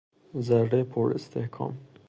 [0.45, 1.77] زره پر استحکام